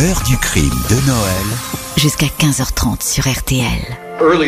[0.00, 1.46] L'heure du crime de Noël.
[1.96, 3.64] Jusqu'à 15h30 sur RTL.
[4.20, 4.38] Uh,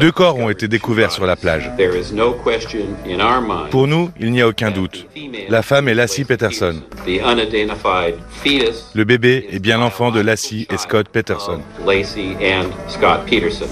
[0.00, 1.70] Deux corps ont été découverts sur la plage.
[1.76, 3.68] There is no question in our mind.
[3.70, 5.06] Pour nous, il n'y a aucun doute.
[5.50, 6.80] La femme est Lassie Peterson.
[7.04, 8.86] The unidentified fetus.
[8.94, 11.60] Le bébé est bien l'enfant de Lassie et Scott Peterson.
[11.80, 13.68] of Lacey and Scott Peterson.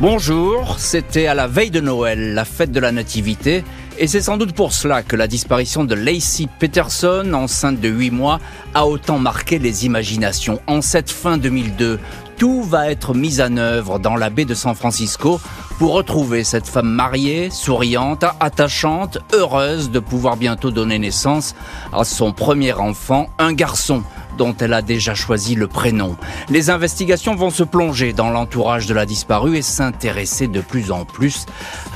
[0.00, 3.64] Bonjour, c'était à la veille de Noël, la fête de la Nativité,
[4.00, 8.10] et c'est sans doute pour cela que la disparition de Lacey Peterson, enceinte de 8
[8.10, 8.40] mois,
[8.72, 10.58] a autant marqué les imaginations.
[10.66, 12.00] En cette fin 2002,
[12.38, 15.38] tout va être mis en œuvre dans la baie de San Francisco
[15.80, 21.54] pour retrouver cette femme mariée, souriante, attachante, heureuse de pouvoir bientôt donner naissance
[21.90, 24.02] à son premier enfant, un garçon
[24.36, 26.16] dont elle a déjà choisi le prénom.
[26.48, 31.04] Les investigations vont se plonger dans l'entourage de la disparue et s'intéresser de plus en
[31.04, 31.46] plus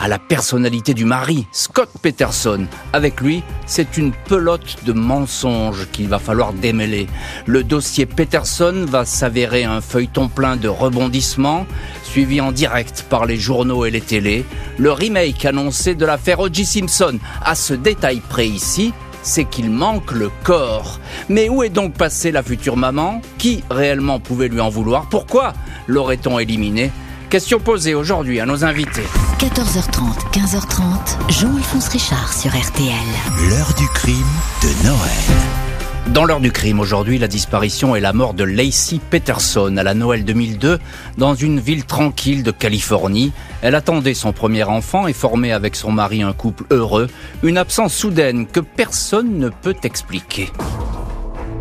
[0.01, 2.67] à la personnalité du mari, Scott Peterson.
[2.93, 7.07] Avec lui, c'est une pelote de mensonges qu'il va falloir démêler.
[7.47, 11.67] Le dossier Peterson va s'avérer un feuilleton plein de rebondissements,
[12.15, 14.45] suivi en direct par les journaux et les télés.
[14.79, 16.65] Le remake annoncé de l'affaire O.J.
[16.65, 18.93] Simpson, à ce détail près ici,
[19.25, 21.01] c'est qu'il manque le corps.
[21.29, 23.21] Mais où est donc passée la future maman?
[23.37, 25.09] Qui réellement pouvait lui en vouloir?
[25.09, 25.55] Pourquoi
[25.89, 26.93] l'aurait-on éliminée
[27.31, 29.09] Question posée aujourd'hui à nos invités.
[29.41, 33.51] 14h30, 15h30, Jean-Alphonse Richard sur RTL.
[33.51, 34.23] L'heure du crime
[34.63, 35.64] de Noël.
[36.13, 39.95] Dans l'heure du crime aujourd'hui, la disparition et la mort de Lacey Peterson à la
[39.95, 40.79] Noël 2002
[41.17, 43.33] dans une ville tranquille de Californie.
[43.63, 47.09] Elle attendait son premier enfant et formait avec son mari un couple heureux.
[47.43, 50.51] Une absence soudaine que personne ne peut expliquer.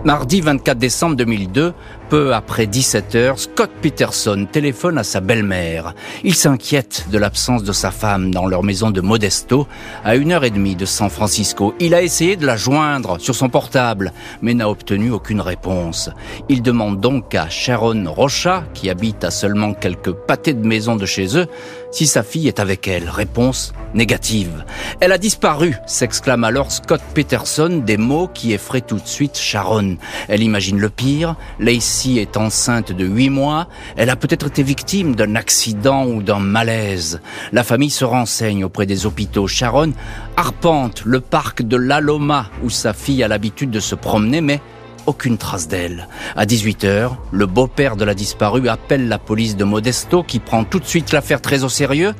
[0.05, 1.73] Mardi 24 décembre 2002,
[2.09, 5.95] peu après 17 heures, Scott Peterson téléphone à sa belle-mère.
[6.25, 9.65] Il s'inquiète de l'absence de sa femme dans leur maison de Modesto,
[10.03, 11.73] à une heure et demie de San Francisco.
[11.79, 16.09] Il a essayé de la joindre sur son portable, mais n'a obtenu aucune réponse.
[16.49, 21.05] Il demande donc à Sharon Rocha, qui habite à seulement quelques pâtés de maison de
[21.05, 21.47] chez eux,
[21.93, 23.07] si sa fille est avec elle.
[23.07, 24.65] Réponse négative.
[24.99, 29.97] Elle a disparu, s'exclame alors Scott Peterson, des mots qui effraient tout de suite Sharon.
[30.27, 35.15] Elle imagine le pire, Lacey est enceinte de 8 mois, elle a peut-être été victime
[35.15, 37.21] d'un accident ou d'un malaise.
[37.51, 39.47] La famille se renseigne auprès des hôpitaux.
[39.47, 39.93] Sharon
[40.35, 44.59] arpente le parc de l'Aloma où sa fille a l'habitude de se promener, mais
[45.05, 46.07] aucune trace d'elle.
[46.35, 50.79] À 18h, le beau-père de la disparue appelle la police de Modesto qui prend tout
[50.79, 52.13] de suite l'affaire très au sérieux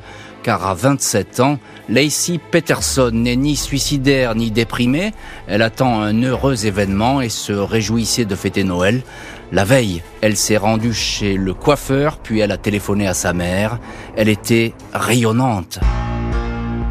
[0.44, 1.58] car à 27 ans,
[1.88, 5.12] Lacey Peterson n'est ni suicidaire ni déprimée.
[5.48, 9.02] Elle attend un heureux événement et se réjouissait de fêter Noël.
[9.52, 13.78] La veille, elle s'est rendue chez le coiffeur, puis elle a téléphoné à sa mère.
[14.16, 15.80] Elle était rayonnante.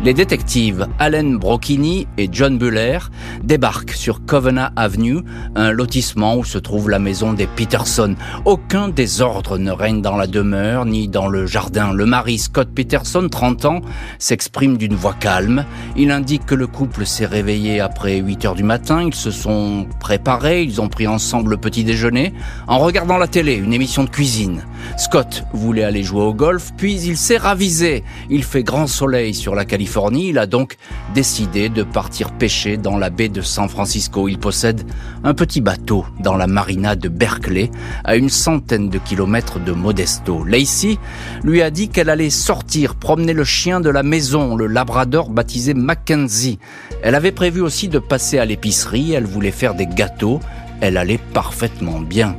[0.04, 3.00] Les détectives Allen Brocchini et John Buller
[3.42, 5.20] débarquent sur Covenant Avenue,
[5.56, 8.14] un lotissement où se trouve la maison des Peterson.
[8.44, 11.94] Aucun désordre ne règne dans la demeure ni dans le jardin.
[11.94, 13.80] Le mari Scott Peterson, 30 ans,
[14.20, 15.64] s'exprime d'une voix calme.
[15.96, 19.04] Il indique que le couple s'est réveillé après 8 heures du matin.
[19.04, 22.34] Ils se sont préparés, ils ont pris ensemble le petit déjeuner
[22.68, 24.66] en regardant la télé, une émission de cuisine.
[24.98, 28.04] Scott voulait aller jouer au golf, puis il s'est ravisé.
[28.30, 29.93] Il fait grand soleil sur la Californie.
[30.12, 30.78] Il a donc
[31.14, 34.28] décidé de partir pêcher dans la baie de San Francisco.
[34.28, 34.84] Il possède
[35.24, 37.70] un petit bateau dans la marina de Berkeley,
[38.04, 40.44] à une centaine de kilomètres de Modesto.
[40.46, 40.98] Lacey
[41.44, 45.76] lui a dit qu'elle allait sortir promener le chien de la maison, le labrador baptisé
[45.76, 46.58] Mackenzie.
[47.04, 49.14] Elle avait prévu aussi de passer à l'épicerie.
[49.14, 50.40] Elle voulait faire des gâteaux
[50.84, 52.36] elle allait parfaitement bien.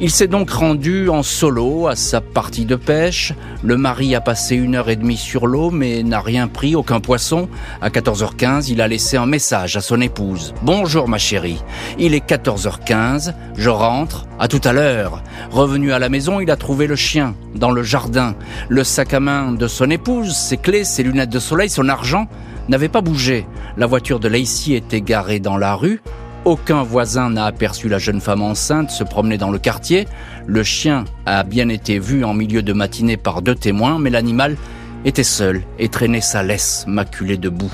[0.00, 3.32] Il s'est donc rendu en solo à sa partie de pêche.
[3.64, 7.00] Le mari a passé une heure et demie sur l'eau mais n'a rien pris, aucun
[7.00, 7.48] poisson.
[7.82, 10.54] À 14h15, il a laissé un message à son épouse.
[10.62, 11.60] Bonjour ma chérie.
[11.98, 15.20] Il est 14h15, je rentre, à tout à l'heure.
[15.50, 18.36] Revenu à la maison, il a trouvé le chien dans le jardin.
[18.68, 22.28] Le sac à main de son épouse, ses clés, ses lunettes de soleil, son argent
[22.68, 23.44] n'avait pas bougé.
[23.76, 26.00] La voiture de Lacey était garée dans la rue.
[26.44, 30.06] Aucun voisin n'a aperçu la jeune femme enceinte se promener dans le quartier.
[30.46, 34.56] Le chien a bien été vu en milieu de matinée par deux témoins, mais l'animal
[35.04, 37.72] était seul et traînait sa laisse maculée de boue.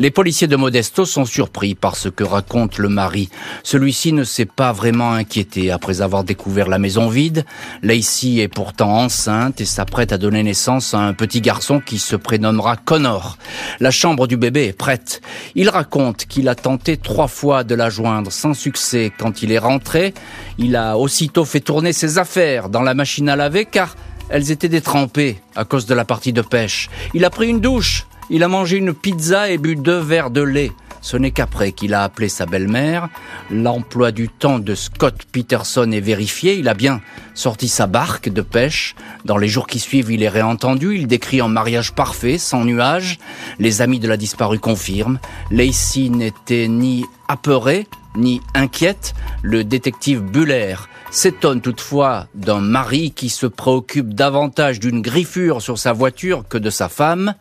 [0.00, 3.28] Les policiers de Modesto sont surpris par ce que raconte le mari.
[3.62, 7.44] Celui-ci ne s'est pas vraiment inquiété après avoir découvert la maison vide.
[7.82, 12.16] Lacey est pourtant enceinte et s'apprête à donner naissance à un petit garçon qui se
[12.16, 13.36] prénommera Connor.
[13.78, 15.20] La chambre du bébé est prête.
[15.54, 19.12] Il raconte qu'il a tenté trois fois de la joindre sans succès.
[19.18, 20.14] Quand il est rentré,
[20.56, 23.96] il a aussitôt fait tourner ses affaires dans la machine à laver car
[24.30, 26.88] elles étaient détrempées à cause de la partie de pêche.
[27.12, 30.40] Il a pris une douche il a mangé une pizza et bu deux verres de
[30.40, 30.72] lait.
[31.02, 33.08] Ce n'est qu'après qu'il a appelé sa belle-mère.
[33.50, 36.54] L'emploi du temps de Scott Peterson est vérifié.
[36.54, 37.00] Il a bien
[37.34, 38.94] sorti sa barque de pêche.
[39.24, 40.96] Dans les jours qui suivent, il est réentendu.
[40.96, 43.18] Il décrit un mariage parfait, sans nuages.
[43.58, 45.18] Les amis de la disparue confirment.
[45.50, 49.14] Lacey n'était ni apeurée, ni inquiète.
[49.42, 50.76] Le détective Buller
[51.10, 56.70] s'étonne toutefois d'un mari qui se préoccupe davantage d'une griffure sur sa voiture que de
[56.70, 57.34] sa femme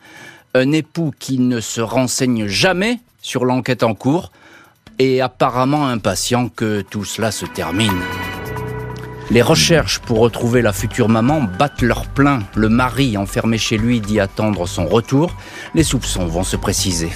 [0.53, 4.31] un époux qui ne se renseigne jamais sur l'enquête en cours
[4.97, 8.01] et apparemment impatient que tout cela se termine.
[9.31, 12.39] Les recherches pour retrouver la future maman battent leur plein.
[12.55, 15.35] Le mari enfermé chez lui dit attendre son retour.
[15.75, 17.11] Les soupçons vont se préciser.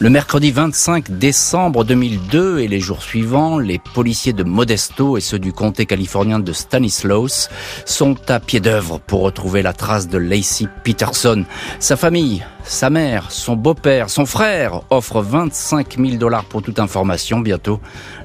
[0.00, 5.38] Le mercredi 25 décembre 2002 et les jours suivants, les policiers de Modesto et ceux
[5.38, 7.48] du comté californien de Stanislaus
[7.86, 11.44] sont à pied d'œuvre pour retrouver la trace de Lacey Peterson.
[11.78, 17.40] Sa famille, sa mère, son beau-père, son frère offrent 25 000 dollars pour toute information.
[17.40, 17.78] Bientôt,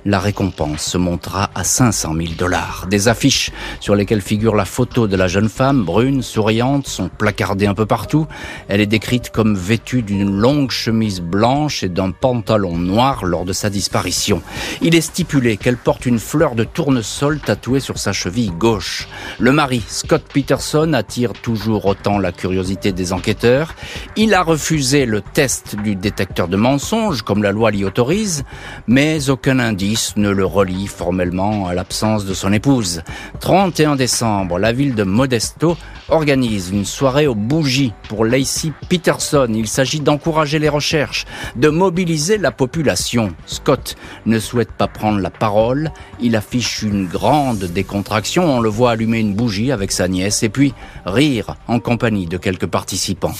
[0.05, 2.87] la récompense se montera à 500 000 dollars.
[2.89, 3.51] Des affiches
[3.81, 7.85] sur lesquelles figure la photo de la jeune femme, brune, souriante, sont placardées un peu
[7.85, 8.27] partout.
[8.69, 13.53] Elle est décrite comme vêtue d'une longue chemise blanche et d'un pantalon noir lors de
[13.53, 14.41] sa disparition.
[14.81, 19.09] Il est stipulé qu'elle porte une fleur de tournesol tatouée sur sa cheville gauche.
[19.37, 23.75] Le mari, Scott Peterson, attire toujours autant la curiosité des enquêteurs.
[24.15, 28.43] Il a refusé le test du détecteur de mensonges, comme la loi l'y autorise,
[28.87, 33.01] mais aucun indice ne le relie formellement à l'absence de son épouse.
[33.39, 35.77] 31 décembre, la ville de Modesto
[36.09, 39.47] organise une soirée aux bougies pour Lacey Peterson.
[39.53, 41.25] Il s'agit d'encourager les recherches,
[41.55, 43.29] de mobiliser la population.
[43.45, 45.91] Scott ne souhaite pas prendre la parole.
[46.19, 48.57] Il affiche une grande décontraction.
[48.57, 50.73] On le voit allumer une bougie avec sa nièce et puis
[51.05, 53.33] rire en compagnie de quelques participants.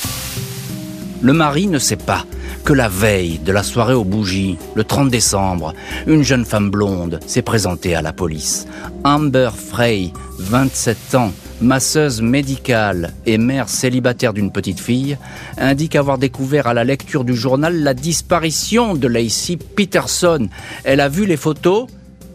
[1.22, 2.26] Le mari ne sait pas
[2.64, 5.74] que la veille de la soirée aux bougies, le 30 décembre,
[6.08, 8.68] une jeune femme blonde s'est présentée à la police.
[9.04, 15.18] Amber Frey, 27 ans, masseuse médicale et mère célibataire d'une petite fille,
[15.58, 20.48] indique avoir découvert à la lecture du journal la disparition de Lacey Peterson.
[20.86, 21.88] Elle a vu les photos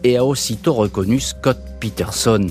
[0.03, 2.47] et a aussitôt reconnu Scott Peterson.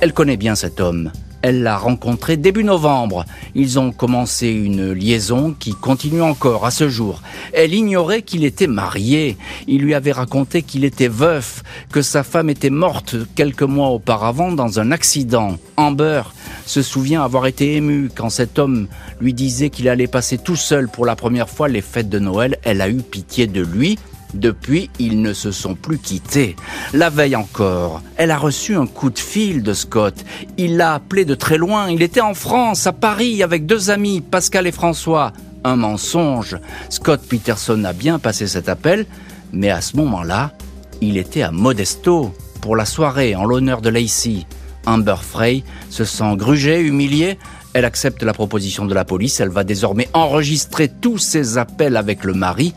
[0.00, 1.10] Elle connaît bien cet homme.
[1.42, 3.24] Elle l'a rencontré début novembre.
[3.54, 7.22] Ils ont commencé une liaison qui continue encore à ce jour.
[7.52, 9.36] Elle ignorait qu'il était marié.
[9.66, 11.62] Il lui avait raconté qu'il était veuf,
[11.92, 15.56] que sa femme était morte quelques mois auparavant dans un accident.
[15.76, 16.22] Amber
[16.66, 18.88] se souvient avoir été émue quand cet homme
[19.20, 22.58] lui disait qu'il allait passer tout seul pour la première fois les fêtes de Noël.
[22.64, 23.98] Elle a eu pitié de lui
[24.34, 26.56] depuis, ils ne se sont plus quittés.
[26.92, 30.14] La veille encore, elle a reçu un coup de fil de Scott.
[30.56, 31.90] Il l'a appelé de très loin.
[31.90, 35.32] Il était en France, à Paris, avec deux amis, Pascal et François.
[35.64, 36.58] Un mensonge.
[36.88, 39.06] Scott Peterson a bien passé cet appel,
[39.52, 40.52] mais à ce moment-là,
[41.00, 44.46] il était à Modesto pour la soirée en l'honneur de Lacey.
[44.86, 47.38] Amber Frey se sent grugée, humiliée.
[47.74, 49.40] Elle accepte la proposition de la police.
[49.40, 52.74] Elle va désormais enregistrer tous ses appels avec le mari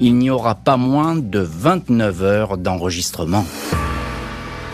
[0.00, 3.44] il n'y aura pas moins de 29 heures d'enregistrement.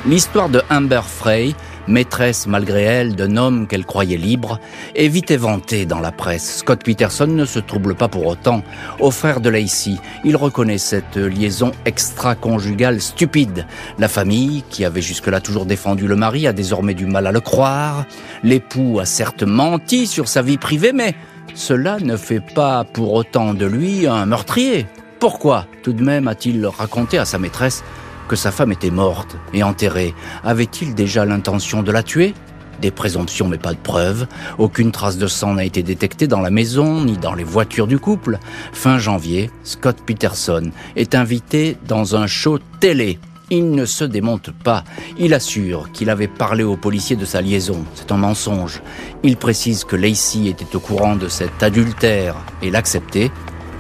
[0.07, 1.55] L'histoire de Amber Frey,
[1.89, 4.61] maîtresse malgré elle d'un homme qu'elle croyait libre,
[4.95, 6.59] est vite éventée dans la presse.
[6.59, 8.63] Scott Peterson ne se trouble pas pour autant.
[9.01, 13.67] Au frère de Lacey, il reconnaît cette liaison extra-conjugale stupide.
[13.99, 17.41] La famille, qui avait jusque-là toujours défendu le mari, a désormais du mal à le
[17.41, 18.07] croire.
[18.45, 21.15] L'époux a certes menti sur sa vie privée, mais
[21.55, 24.87] cela ne fait pas pour autant de lui un meurtrier.
[25.21, 27.83] Pourquoi tout de même a-t-il raconté à sa maîtresse
[28.29, 30.15] que sa femme était morte et enterrée?
[30.45, 32.35] Avait-il déjà l'intention de la tuer?
[32.81, 34.29] Des présomptions mais pas de preuves.
[34.59, 37.99] Aucune trace de sang n'a été détectée dans la maison ni dans les voitures du
[37.99, 38.39] couple.
[38.73, 43.19] Fin janvier, Scott Peterson est invité dans un show télé.
[43.51, 44.85] Il ne se démonte pas.
[45.19, 47.85] Il assure qu'il avait parlé aux policiers de sa liaison.
[47.97, 48.83] C'est un mensonge.
[49.25, 53.33] Il précise que Lacey était au courant de cet adultère et l'acceptait,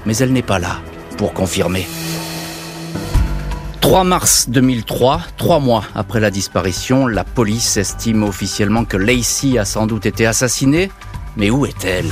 [0.04, 0.80] mais elle n'est pas là
[1.18, 1.86] pour confirmer.
[3.80, 9.64] 3 mars 2003, trois mois après la disparition, la police estime officiellement que Lacey a
[9.64, 10.90] sans doute été assassinée.
[11.36, 12.06] Mais où est-elle?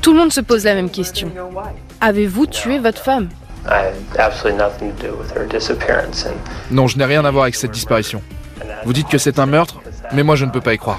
[0.00, 1.30] Tout le monde se pose la même question.
[2.00, 3.28] Avez-vous tué votre femme?
[6.70, 8.22] Non, je n'ai rien à voir avec cette disparition.
[8.84, 9.80] Vous dites que c'est un meurtre,
[10.12, 10.98] mais moi je ne peux pas y croire.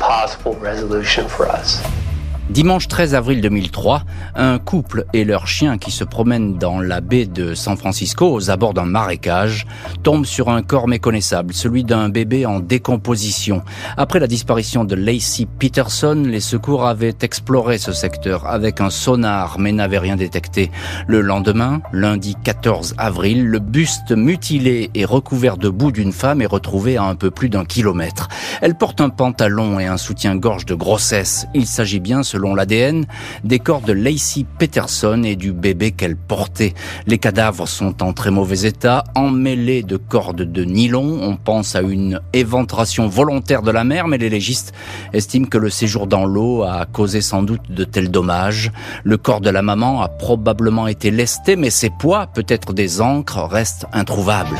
[2.49, 7.27] Dimanche 13 avril 2003, un couple et leur chien qui se promènent dans la baie
[7.27, 9.67] de San Francisco aux abords d'un marécage
[10.01, 13.61] tombent sur un corps méconnaissable, celui d'un bébé en décomposition.
[13.97, 19.59] Après la disparition de Lacey Peterson, les secours avaient exploré ce secteur avec un sonar
[19.59, 20.71] mais n'avaient rien détecté.
[21.05, 26.47] Le lendemain, lundi 14 avril, le buste mutilé et recouvert de boue d'une femme est
[26.47, 28.27] retrouvé à un peu plus d'un kilomètre.
[28.61, 31.45] Elle porte un pantalon et un soutien-gorge de grossesse.
[31.53, 33.05] Il s'agit bien, selon l'ADN,
[33.43, 36.73] des corps de Lacey Peterson et du bébé qu'elle portait.
[37.07, 41.19] Les cadavres sont en très mauvais état, emmêlés de cordes de nylon.
[41.21, 44.73] On pense à une éventration volontaire de la mère, mais les légistes
[45.13, 48.71] estiment que le séjour dans l'eau a causé sans doute de tels dommages.
[49.03, 53.47] Le corps de la maman a probablement été lesté, mais ses poids, peut-être des encres,
[53.49, 54.57] restent introuvables.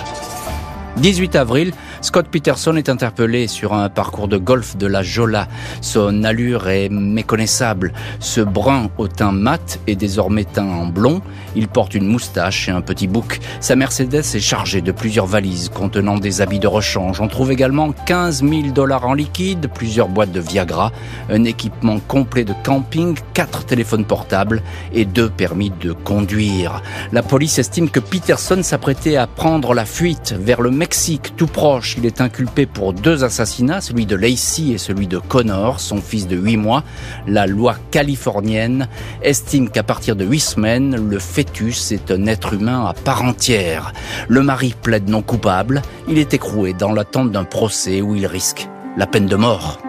[0.98, 1.72] 18 avril,
[2.02, 5.50] Scott Peterson est interpellé sur un parcours de golf de la Jola.
[5.82, 7.92] Son allure est méconnaissable.
[8.20, 11.22] Ce brun au teint mat est désormais teint en blond.
[11.56, 13.40] Il porte une moustache et un petit bouc.
[13.60, 17.20] Sa Mercedes est chargée de plusieurs valises contenant des habits de rechange.
[17.20, 20.94] On trouve également 15 000 dollars en liquide, plusieurs boîtes de Viagra,
[21.30, 24.64] un équipement complet de camping, quatre téléphones portables
[24.94, 26.82] et deux permis de conduire.
[27.12, 31.89] La police estime que Peterson s'apprêtait à prendre la fuite vers le Mexique, tout proche.
[31.98, 36.28] Il est inculpé pour deux assassinats, celui de Lacey et celui de Connor, son fils
[36.28, 36.84] de 8 mois.
[37.28, 38.88] La loi californienne
[39.22, 43.94] estime qu'à partir de 8 semaines, le fœtus est un être humain à part entière.
[44.28, 45.82] Le mari plaide non coupable.
[46.08, 48.68] Il est écroué dans l'attente d'un procès où il risque
[48.98, 49.80] la peine de mort.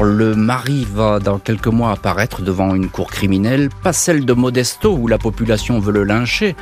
[0.00, 4.96] Le mari va dans quelques mois apparaître devant une cour criminelle, pas celle de Modesto
[4.96, 6.56] où la population veut le lyncher,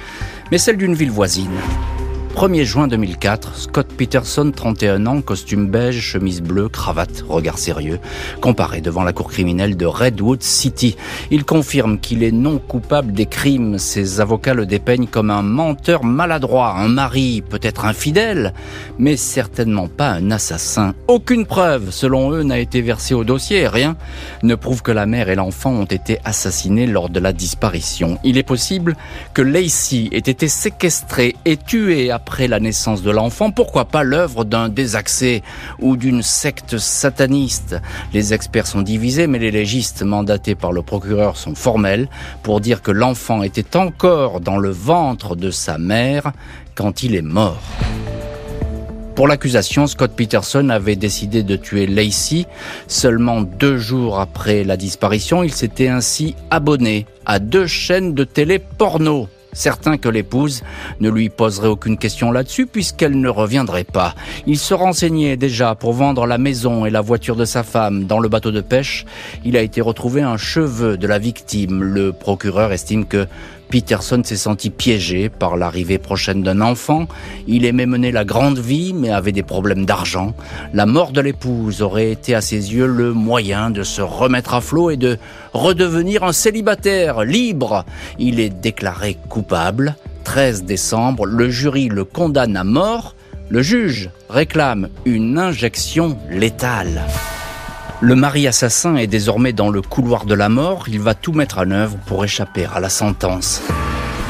[0.50, 1.48] mais celle d'une ville voisine.
[2.40, 7.98] 1er juin 2004, Scott Peterson, 31 ans, costume beige, chemise bleue, cravate, regard sérieux,
[8.40, 10.96] comparé devant la cour criminelle de Redwood City.
[11.30, 13.78] Il confirme qu'il est non coupable des crimes.
[13.78, 18.54] Ses avocats le dépeignent comme un menteur maladroit, un mari peut-être infidèle,
[18.98, 20.94] mais certainement pas un assassin.
[21.08, 23.68] Aucune preuve, selon eux, n'a été versée au dossier.
[23.68, 23.98] Rien
[24.42, 28.18] ne prouve que la mère et l'enfant ont été assassinés lors de la disparition.
[28.24, 28.96] Il est possible
[29.34, 34.44] que Lacey ait été séquestrée et tuée après la naissance de l'enfant, pourquoi pas l'œuvre
[34.44, 35.42] d'un désaccès
[35.80, 37.74] ou d'une secte sataniste?
[38.14, 42.08] Les experts sont divisés, mais les légistes mandatés par le procureur sont formels
[42.44, 46.30] pour dire que l'enfant était encore dans le ventre de sa mère
[46.76, 47.60] quand il est mort.
[49.16, 52.46] Pour l'accusation, Scott Peterson avait décidé de tuer Lacey.
[52.86, 58.60] Seulement deux jours après la disparition, il s'était ainsi abonné à deux chaînes de télé
[58.60, 60.62] porno Certain que l'épouse
[61.00, 64.14] ne lui poserait aucune question là-dessus puisqu'elle ne reviendrait pas.
[64.46, 68.04] Il se renseignait déjà pour vendre la maison et la voiture de sa femme.
[68.04, 69.04] Dans le bateau de pêche,
[69.44, 71.82] il a été retrouvé un cheveu de la victime.
[71.82, 73.26] Le procureur estime que
[73.70, 77.06] Peterson s'est senti piégé par l'arrivée prochaine d'un enfant.
[77.46, 80.34] Il aimait mener la grande vie, mais avait des problèmes d'argent.
[80.74, 84.60] La mort de l'épouse aurait été à ses yeux le moyen de se remettre à
[84.60, 85.18] flot et de
[85.52, 87.84] redevenir un célibataire libre.
[88.18, 89.94] Il est déclaré coupable.
[90.24, 93.14] 13 décembre, le jury le condamne à mort.
[93.50, 97.02] Le juge réclame une injection létale.
[98.02, 100.84] Le mari assassin est désormais dans le couloir de la mort.
[100.88, 103.62] Il va tout mettre en œuvre pour échapper à la sentence.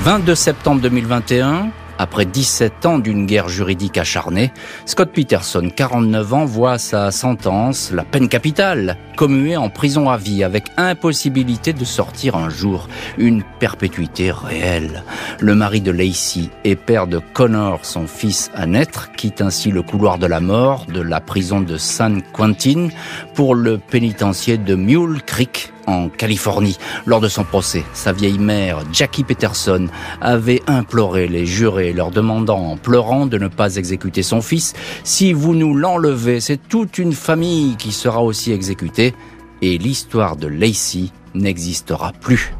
[0.02, 1.68] 22 septembre 2021,
[2.00, 4.52] après 17 ans d'une guerre juridique acharnée,
[4.87, 10.42] Scott Peterson, 49 ans, voit sa sentence, la peine capitale, commuée en prison à vie
[10.42, 12.88] avec impossibilité de sortir un jour.
[13.19, 15.04] Une perpétuité réelle.
[15.40, 19.83] Le mari de Lacey et père de Connor, son fils à naître, quitte ainsi le
[19.83, 22.88] couloir de la mort de la prison de San Quentin
[23.35, 26.78] pour le pénitencier de Mule Creek en Californie.
[27.06, 29.88] Lors de son procès, sa vieille mère, Jackie Peterson,
[30.20, 34.75] avait imploré les jurés, leur demandant en pleurant de ne pas exécuter son fils.
[35.04, 39.14] Si vous nous l'enlevez, c'est toute une famille qui sera aussi exécutée
[39.62, 42.54] et l'histoire de Lacey n'existera plus.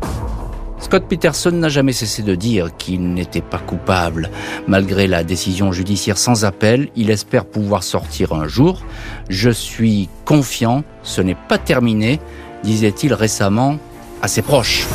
[0.80, 4.30] Scott Peterson n'a jamais cessé de dire qu'il n'était pas coupable.
[4.66, 8.80] Malgré la décision judiciaire sans appel, il espère pouvoir sortir un jour.
[9.28, 12.18] Je suis confiant, ce n'est pas terminé
[12.62, 13.78] disait-il récemment
[14.22, 14.86] à ses proches.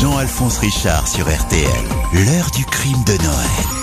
[0.00, 1.66] Jean-Alphonse Richard sur RTL,
[2.12, 3.79] l'heure du crime de Noël.